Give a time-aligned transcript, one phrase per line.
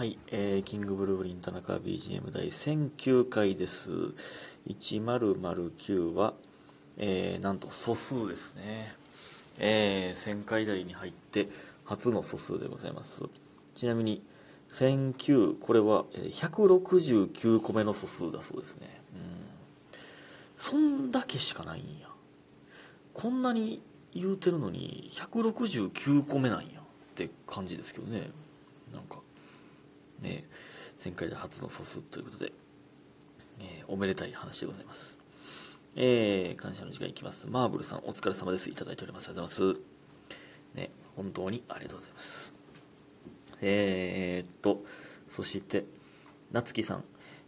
[0.00, 3.90] はい、えー、キングブルーブリン田中 BGM 第1009回です。
[4.66, 6.32] 1009は、
[6.96, 8.94] えー、なんと素数ですね。
[9.58, 11.48] えー、1000回台に入って
[11.84, 13.24] 初の素数でございます。
[13.74, 14.24] ちなみに、
[14.70, 19.02] 1009、これは169個目の素数だそうですね。
[19.14, 19.20] うん。
[20.56, 22.08] そんだけしかないんや。
[23.12, 23.82] こんなに
[24.14, 26.84] 言うてるのに169個目なんやっ
[27.16, 28.30] て感じですけどね。
[28.94, 29.18] なんか。
[30.20, 30.48] ね、
[31.02, 32.52] 前回で初の素数ということで、
[33.60, 35.18] えーおめでたい話でございます。
[35.96, 37.48] えー感謝の時間いきます。
[37.48, 38.70] マーブルさん、お疲れ様です。
[38.70, 39.28] いただいております。
[39.28, 39.80] ありがとうございます。
[40.74, 42.54] ね、本当にありがとうございます。
[43.62, 44.84] えーっと、
[45.26, 45.84] そして、
[46.52, 47.04] なつきさん、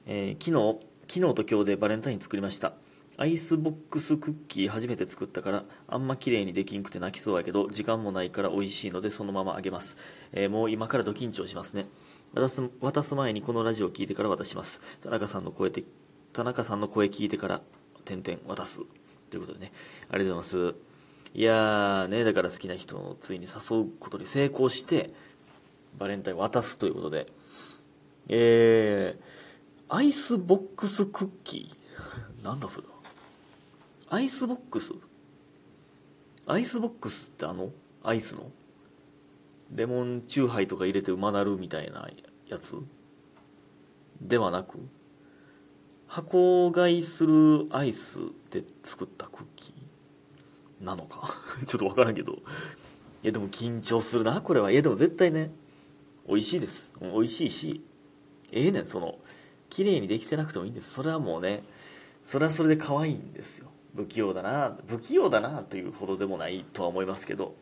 [0.07, 2.75] えー昨日、昨日と今日でバレンタイン作りました。
[3.19, 9.97] アイスボックスクッキー初めて作ったからあんま綺麗にできんくて泣きそうやけど時間もないから美味しいのでそのままあげます、
[10.33, 11.87] えーもう今からド緊張しますね
[12.35, 14.81] 渡す渡す前にこのラジオを聞いてから渡します。
[15.03, 15.85] 田中さんの声で
[16.33, 17.61] 田中さんの声聞いてから
[18.07, 18.81] 点々渡す。
[19.29, 19.73] ということでね。
[20.09, 20.75] ありがとうございます。
[21.35, 25.13] いやーねだから好きな人をついに誘うことに成功して
[25.99, 27.27] バレンタイン渡すということで。
[28.29, 32.45] えー、アイスボックスクッキー。
[32.45, 32.87] なんだそれ
[34.09, 34.93] アイスボックス？
[36.47, 37.71] アイスボックスってあの？
[38.03, 38.51] アイスの？
[39.75, 42.09] レモンチューハイとか入れてうまなるみたいな
[42.47, 42.77] やつ？
[44.21, 44.79] ではなく？
[46.07, 48.21] 箱買いするアイス
[48.51, 50.85] で作ったクッキー？
[50.85, 51.29] なのか？
[51.67, 52.33] ちょっとわからんけど。
[52.33, 52.37] い
[53.23, 54.71] やでも緊張するなこれは。
[54.71, 55.53] いやでも絶対ね
[56.29, 56.93] 美味しいです。
[57.01, 57.83] 美味しいし
[58.51, 59.19] ええねんその
[59.71, 60.91] 綺麗にできてなくてもいいんです。
[60.93, 61.63] それはもうね
[62.25, 63.69] それはそれで可愛いんですよ。
[63.97, 67.55] 不器用だな不器用だなというほどでもないとは思いますけど。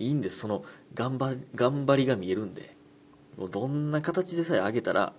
[0.00, 2.74] いいんですその頑張頑張りが見えるんで
[3.36, 5.12] もうどんな形でさえあげたら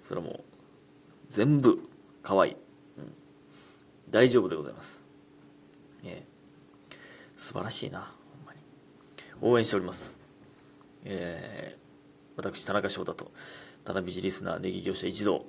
[0.00, 0.40] それはもう
[1.30, 1.80] 全部
[2.22, 3.12] 可愛い、うん、
[4.10, 5.04] 大丈夫でございます。
[6.04, 6.96] ええ。
[7.36, 8.58] 素晴らしいなほんまに。
[9.40, 10.20] 応援しております。
[11.04, 11.82] えー
[12.36, 13.30] 私田中翔太と
[13.84, 15.44] 田辺美リスナーネギ業者一同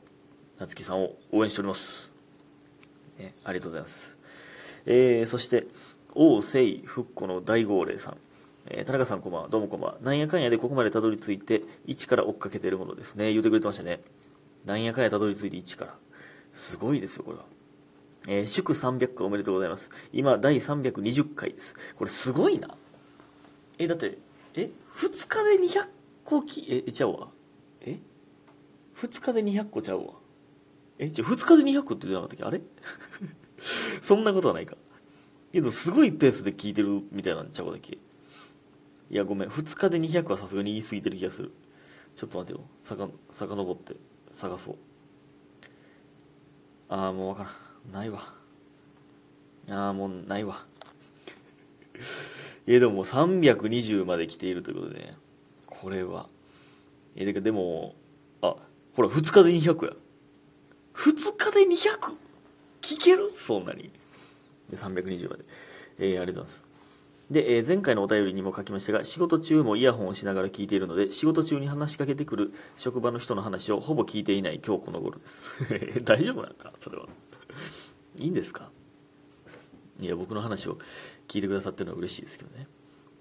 [0.59, 2.13] 夏木さんを応援しております、
[3.17, 4.17] ね、ありがとうございます。
[4.85, 5.65] えー、そして
[6.15, 8.17] 王聖復古の大号令さん。
[8.67, 9.47] えー田中さんこんばんは。
[9.49, 9.97] どうもこんばんは。
[10.01, 13.31] なんやかんやでここまでたどり着いて1から追っかけてるものですね。
[13.31, 14.01] 言うてくれてましたね。
[14.65, 15.97] なんやかんやたどり着いて1から。
[16.51, 17.45] すごいですよこれは。
[18.27, 19.89] えー祝300回おめでとうございます。
[20.11, 21.75] 今第320回です。
[21.95, 22.69] これすごいな。
[23.79, 24.17] えだって
[24.53, 25.87] え2日で200
[26.23, 27.29] 個きえちゃうわ。
[27.81, 27.99] え
[28.97, 30.13] ？2日で200個ちゃうわ。
[30.99, 32.43] えじゃ2日で200個って言ってなかったっけ？
[32.43, 32.61] あれ？
[34.01, 34.77] そんなことはないか。
[35.53, 37.93] けどすごいペースで聞いてるみたいなんちゃうだけ？
[37.93, 39.49] いやごめん。
[39.49, 41.51] 2日で200はさすがに言い過ぎてる気がする。
[42.15, 42.67] ちょっと待ってよ。
[42.81, 43.95] さか遡って。
[44.31, 44.75] 探そう。
[46.89, 47.49] ああもうわから
[47.91, 47.93] ん。
[47.93, 48.33] ないわ。
[49.69, 50.65] ああもうないわ。
[52.65, 55.11] いやでももう320まで来ているということでね。
[55.67, 56.27] これは。
[57.15, 57.93] えでかでも
[58.41, 58.55] あ
[58.95, 59.93] ほら2日で200や。
[60.95, 62.15] 2日で 200?
[62.81, 63.31] 聞ける？
[63.37, 63.91] そんなに。
[64.75, 65.45] 320まで。
[65.99, 66.63] えー、ありがとうございます。
[67.31, 75.63] で、えー前回のお便りにも書きましたが仕事中もイヤホンをしながら聞いているので仕事中に話しかけてくる職場の人の話をほぼ聞いていない今日この頃です。
[76.03, 76.73] 大丈夫なんか？
[76.83, 77.07] それは。
[78.19, 78.69] いいんですか？
[79.99, 80.77] いや僕の話を
[81.27, 82.67] 聞いてくださってるのは嬉しいですけどね。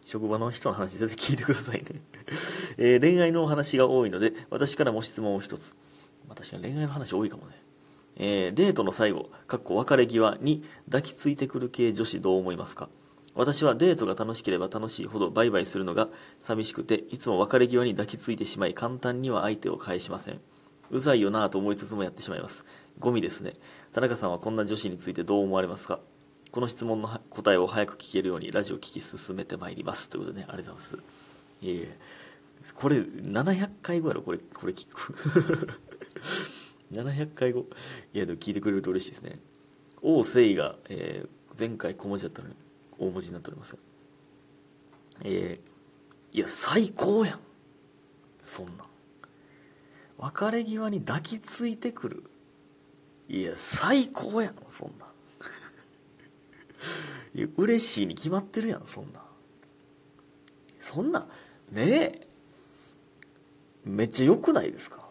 [0.05, 2.03] 職場の人の話絶対聞いてくださいね、
[2.77, 5.77] えー恋愛のお話が多いので私からも質問を一つ、
[6.27, 7.63] まあ、確かに恋愛の話多いかもね。
[8.17, 12.89] えーデートの最後かっこ別れ際に抱きついてくる系女子どう思いますか？
[13.35, 16.09] 私はデートが楽しければ楽しいほどバイバイするのが
[16.39, 20.41] 寂しくていつも別れ際に抱きついてしまい簡単には相手を返しません。
[20.91, 22.67] うざいよなぁと思いつつもやってしまいます。
[22.99, 23.55] ゴミですね。
[23.95, 26.01] 田中さんはこんな女子についてどう思われますか？
[26.51, 30.11] この質問の答えを早く聞けるようにラジオ聞き進めてまいります。
[30.11, 31.05] ということでねありがとうございます。
[31.63, 31.99] いえいえ。
[32.75, 35.81] これ700回後やろこれこれ聞く？
[36.93, 37.67] 700回後
[38.13, 39.39] いやでも聞いてくれると嬉しいですね。
[40.03, 41.29] 王誠が、えー
[41.59, 42.55] 前回小文字だったのに
[42.99, 43.77] 大文字になっております
[45.23, 47.41] えーいや最高やん。
[48.43, 48.87] そんな。
[50.19, 52.25] 別れ際に抱きついてくる。
[53.29, 54.55] いや最高やん。
[54.67, 55.05] そんな。
[57.35, 58.87] いや嬉しいに決まってるやん。
[58.87, 59.23] そんな。
[60.79, 61.29] そんな。
[61.71, 62.27] ねえ。
[63.85, 65.07] めっちゃ良くないですか？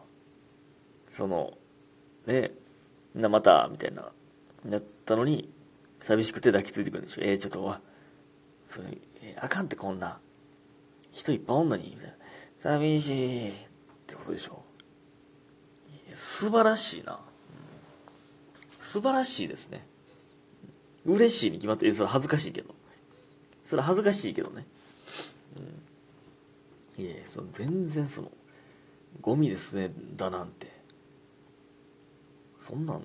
[1.07, 1.55] その
[2.25, 2.51] ね
[3.15, 4.11] なまたみたいな。
[4.63, 5.49] なったのに
[5.99, 7.21] 寂しくて抱きついてくるんでしょ。
[7.23, 7.75] えー、ちょっとおい
[8.67, 8.87] それ、
[9.23, 10.19] えーあかんってこんな。
[11.11, 12.15] 人いっぱいおんのにみたいな。
[12.59, 13.49] 寂しい。
[13.49, 13.53] っ
[14.07, 14.63] てことでしょ。
[16.13, 17.19] 素晴らしいな、
[18.79, 19.85] 素晴らしいですね。
[21.05, 22.75] 嬉しいに決まってそれ恥ずかしいけど。
[23.63, 24.65] それ恥ずかしいけどね、
[26.97, 28.31] うん、いやその全然その
[29.21, 30.80] ゴミですねだなんて。
[32.61, 33.01] そんなん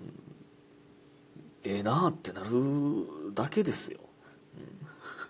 [1.65, 3.99] ええなってなるだけですよ、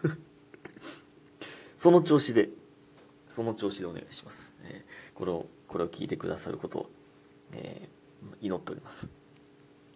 [0.04, 0.18] うん、
[1.78, 2.50] その調子で
[3.28, 6.90] その調子でお願いします、えー、これをこれを聞いてくださることを、
[7.52, 9.10] えー、祈っております。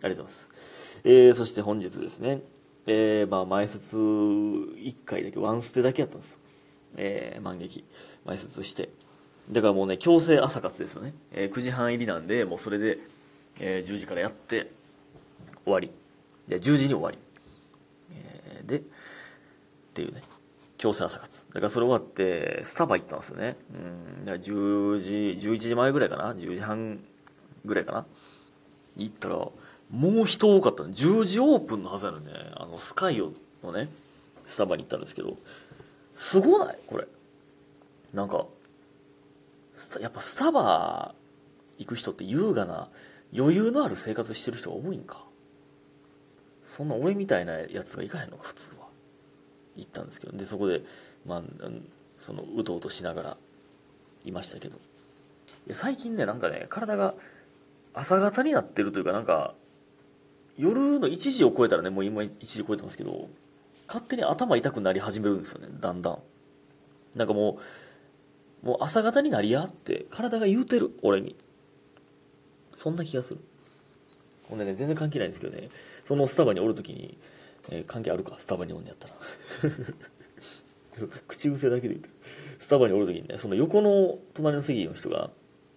[0.02, 2.42] ありがとうございます、えー、そして本日ですね
[2.86, 6.38] えー、まあ前説1回だけワンステだけやったんですよ。
[6.96, 7.84] えー、満劇
[8.24, 8.88] 前説して。
[9.50, 12.98] だからもうね強制朝活ですよね、えー、9時半入りなんでもうそれで、
[13.60, 14.70] えー、10時からやって
[15.64, 15.90] 終わり。
[16.48, 17.18] で10時に終わり、
[18.12, 18.82] えー、でっ
[19.94, 20.22] ていうね。
[20.78, 21.46] 強制朝活。
[21.48, 23.56] だからそれ終わってスタバ行ったんですよね。
[23.74, 24.24] うん。
[24.24, 26.32] だから10時11時前ぐらいかな。
[26.32, 27.00] 10時半
[27.66, 28.06] ぐらいかな。
[28.96, 29.52] 行ったらも
[30.22, 32.32] う人多かったね10時オープンのはずやのね。
[32.56, 33.32] あのスカイオ
[33.62, 33.90] のね
[34.46, 35.36] スタバに行ったんですけど。
[36.12, 36.78] すごない？
[36.86, 37.06] これ。
[38.14, 38.46] なんか
[40.00, 41.14] やっぱスタバ
[41.78, 42.88] 行く人って優雅な
[43.36, 45.24] 余裕のある生活してる人が多いんか？
[46.62, 48.88] そんな俺みたいなやつが行かへんのか普通は。
[49.76, 50.36] 行ったんですけど。
[50.36, 50.82] でそこで
[51.26, 51.42] まあ
[52.18, 53.36] そのうとうとしながら
[54.24, 54.78] いましたけど。
[55.70, 57.14] 最近ねなんかね体が
[57.94, 59.54] 朝方になってるというかなんか
[60.56, 63.28] 夜の1時を超えたらねもう今1時超えてますけど
[63.86, 66.18] 勝手に頭痛くなり始めるんですよねだんだん。
[67.14, 67.58] なんかも
[68.62, 71.36] うもう朝方になりやって体が言うてる俺に。
[72.80, 73.40] そんな気がする。
[74.48, 75.68] ほんでね全然関係ないんですけどね。
[76.02, 77.18] そのスタバにおる時に、
[77.68, 78.36] えー、関係あるか？
[78.38, 79.14] スタバにおんやったら。
[81.28, 82.14] 口癖だけで言うてる
[82.58, 85.30] スタバにおる時にねその横の隣の席の人が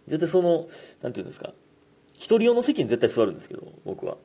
[0.07, 0.69] 絶対その
[1.01, 1.51] なんていうんですか。
[2.13, 4.15] 一人用の席に絶対座るんですけど僕は。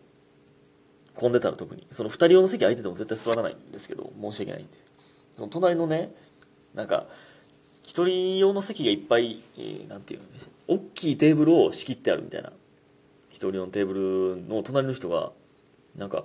[1.16, 1.84] 混んでたら特に。
[1.90, 4.72] その二人用の席空いてても絶対座らないんですけど申し訳ないんで。
[5.34, 6.14] その隣のね
[6.74, 7.08] なんか
[7.82, 10.26] 一人用の席がいっぱい、えー、ていうの
[10.68, 12.52] 大きいテーブルを仕切ってあるみたいな。
[13.30, 15.32] 一人のテーブルの隣の人が
[15.96, 16.24] なんか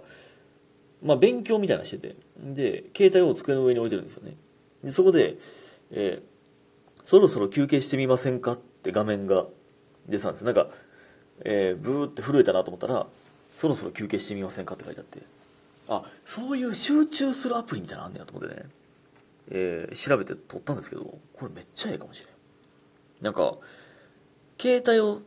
[1.03, 2.15] まあ勉強みたいなしてて。
[2.37, 4.35] で携帯を机の上に置いてるんですよね。
[4.83, 5.37] でそこで、
[5.91, 6.21] えー、
[7.03, 8.53] そろそろ休憩してみませんか？
[8.53, 9.45] って画面が
[10.07, 10.67] 出たんですなんか、
[11.45, 13.05] えー、ブーって震えたなと思ったら
[13.53, 14.75] そろそろ休憩してみませんか？
[14.75, 15.21] って書いてあって。
[15.89, 18.65] あそういう集中するアプリみたいなのあんねやと思ってね。
[19.51, 21.03] えー、調べて撮ったんですけど
[21.33, 22.29] これめっちゃええかもしれん。
[23.21, 23.57] なんか
[24.59, 25.19] 携帯を、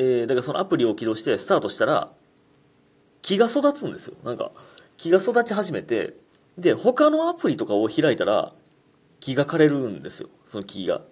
[0.00, 2.12] えー、だからそのアプリを起動してスタートしたら
[3.20, 4.14] 木が育つんですよ。
[4.22, 4.52] なんか
[4.96, 6.14] 木が育ち始めて
[6.56, 8.52] で他のアプリとかを開いたら
[9.18, 10.28] 木が枯れるんですよ。
[10.46, 11.02] その木が。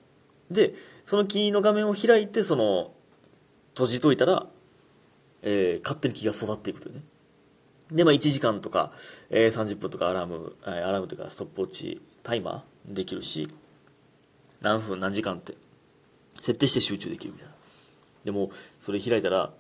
[0.52, 0.74] で
[1.04, 2.92] その木の画面を開いてその
[3.70, 4.46] 閉じといたら、
[5.42, 7.02] えー、勝手に木が育っていくというね。
[7.90, 8.92] で、まあ、1時間とか、
[9.30, 13.48] えー、30分とかアラーム、アラームというかストップウォッチタイマーできるし、
[14.60, 15.54] 何分何時間って
[16.40, 17.55] 設定して集中できるみたいな。
[18.26, 18.50] でも、
[18.80, 19.54] それ開いたら、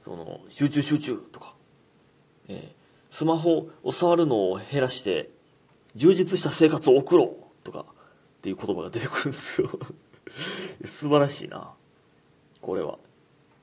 [0.00, 1.54] その、集中集中とか、
[2.48, 2.72] えー、
[3.10, 5.30] スマホを触るのを減らして、
[5.96, 9.68] 充実した生活を送ろうとか、っていう言葉が出てくるんですよ
[10.84, 11.74] 素晴らしいな。
[12.60, 12.98] これは。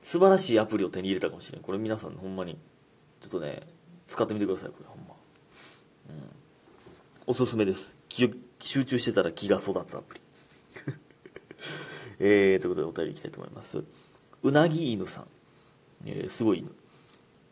[0.00, 1.62] 素晴らしいアプリを手に入れたかもしれん。
[1.62, 2.58] これ皆さんほんまに、
[3.20, 3.66] ちょっとね、
[4.08, 5.14] 使ってみてください、これほんま。
[6.10, 6.30] うん。
[7.26, 7.96] おすすめです。
[8.58, 10.20] 集中してたら気が育つアプリ。
[12.18, 13.84] えー、ということでお便りいきたいと思います。
[14.42, 15.26] うなぎ犬さん。
[16.06, 16.70] えー、すごい犬。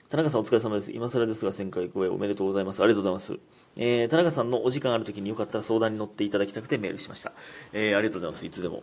[0.09, 0.93] 田中さんお疲れ様です。
[0.93, 2.83] 今更ですが1000回超えおめでとうございます。
[2.83, 3.41] ありがとうございます。
[3.77, 7.33] えー、田中さんのお時間ある時によかったら相談に乗っていただきたくてメールしました。
[7.73, 8.47] えー、ありがとうございます。
[8.47, 8.83] いつでも。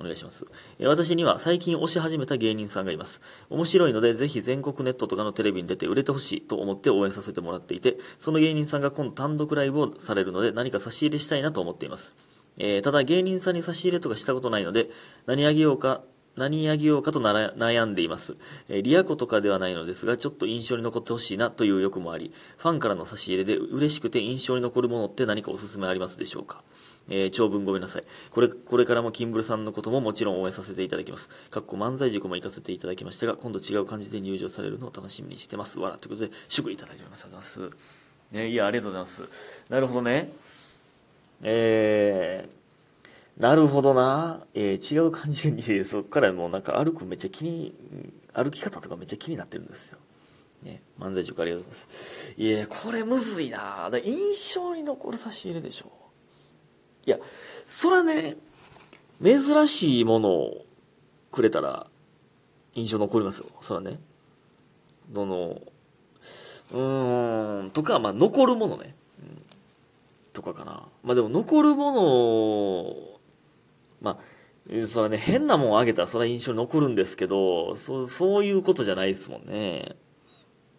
[0.00, 0.46] お願いします。
[0.80, 3.20] 私には最近推し始めた芸人さんがいます。
[3.50, 12.16] 面白いので、ぜひ全国ネットとかのテレビに出て売れてほしいと思って応援させてもらっていて、その芸人さんが今度単独ライブをされるので、何か差し入れしたいなと思っています。
[12.58, 14.88] えー、ただ芸人さんに差し入れとかしたことないので、
[15.26, 16.02] 何あげようか、
[16.36, 18.36] 何あげようかと悩んでいます。
[18.68, 26.62] えー、リアコとかではないのですが、ちょっと印象に残ってほしいなという欲もあり、ファンからの差し入れで嬉しくて印象に残るものって何かおすすめありますでしょうか？
[27.08, 28.04] えー、長文ごめんなさい。
[28.30, 31.28] これ、これからもキンブルさんのことももちろん応援させていただきます。
[31.50, 35.80] かっこ漫才塾も行かせていただきましたが、今度違う感じで入場されるのを楽しみにしてます。
[35.80, 35.96] わら。
[35.96, 37.24] ということで、祝意いただいております。
[37.24, 38.36] ありがとうございます。
[38.36, 39.64] ね、いや、ありがとうございます。
[39.68, 40.32] なるほどね。
[41.42, 42.61] えー、
[43.36, 44.44] なるほどな。
[44.54, 47.74] えー、違う感じに、 そっからもうなんか歩くめっちゃ気に、
[48.32, 49.98] 歩き方とかめっちゃ気になってるんですよ。
[50.62, 52.34] ね、漫才塾ありがとうございます。
[52.36, 53.88] いや、これむずいな。
[53.90, 55.90] だ印象に残る差し入れでしょ。
[57.04, 57.18] いや、
[57.66, 58.36] そらね、
[59.22, 60.64] 珍しいものを
[61.32, 61.86] くれたら
[62.74, 63.46] 印象残りますよ。
[63.60, 63.98] そらね。
[65.10, 65.60] どの、
[66.70, 68.94] うーん、とか、まあ、残るものね。
[69.20, 69.42] うん、
[70.32, 70.88] とかかな。
[71.02, 73.11] まあ、でも残るもの
[74.02, 79.96] まあ、そらね、変なもんあげたらそれは印象に残るんですけど、そう、そういうことじゃないですもんね。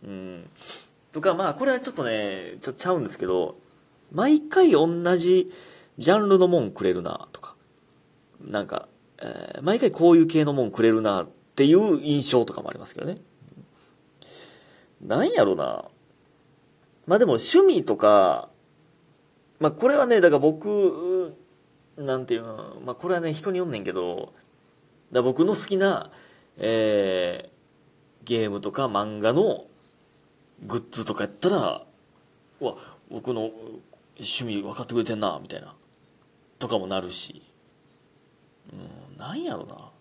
[0.03, 0.49] うん。
[1.11, 3.55] とか、まあ、これはちょっとね、ちょちゃうんですけど、
[4.11, 5.49] 毎回同じ
[5.97, 7.55] ジャンルのもんくれるな、とか。
[8.41, 8.87] なんか、
[9.21, 13.15] えー、毎回こういう系のもんくれるな、っていう印象とかもありますけどね。
[15.01, 15.85] なんやろな。
[17.05, 18.49] まあでも趣味とか、
[19.59, 21.35] まあこれはね、だから僕、
[21.97, 24.33] なんていうの、まあこれはね、人によんねんけど、
[25.11, 26.09] だ僕の好きな、
[26.57, 29.65] えー、ゲームとか漫画の
[30.65, 31.85] グッズとかやったら、
[32.61, 32.75] うわ、
[33.09, 33.51] 僕の
[34.17, 35.75] 趣味分かってくれてんな、みたいな。
[36.59, 37.43] とかもなるし。
[38.71, 39.91] うん、なんやろな。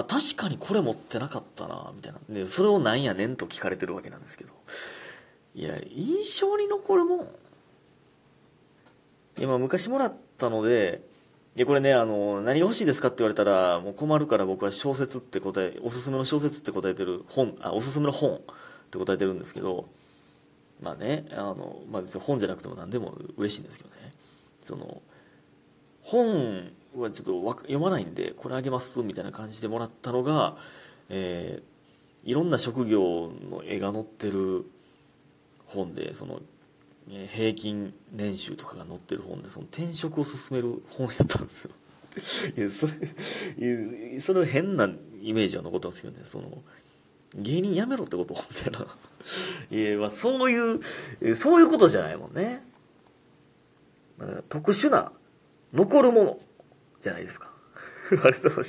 [0.00, 2.18] あ、確かにこれ持ってなかったな、みたいな。
[2.28, 4.52] で、それをなんやねんと聞かれてるわけなんですけど。
[5.54, 7.28] いや、印象に残るもん。
[9.38, 11.02] 今、昔もらったので、
[11.58, 18.40] いや、これね、あの、何が欲しいですかって言われたら、もう困るから僕は小説って答え、おすすめの小説って答えてる本、あ、おすすめの本っ
[18.92, 19.88] て答えてるんですけど、
[20.80, 24.12] まあね、あの、まあ別に本じゃなくても何でも嬉しいんですけどね。
[24.60, 25.02] その、
[26.02, 30.58] 本はちょっと読まないんで、これあげますみたいな感じでもらったのが、
[31.08, 34.64] えー、いろんな職業の絵が載ってる
[35.66, 36.40] 本で、その、
[37.08, 41.70] 平均年収とかが載ってる本で、その転職を進める本やったんですよ。
[42.56, 46.62] いや、それ、それ変なイメージは残ってますけどね、その、
[47.34, 48.34] 芸人辞めろってこと？
[48.50, 48.86] みたいな。
[49.70, 50.76] いや、まあそうい
[51.26, 52.64] う、そういうことじゃないもんね。
[54.48, 55.12] 特殊な、
[55.72, 56.40] 残るもの
[57.00, 57.52] じゃないですか。
[58.10, 58.64] ありがとうございました。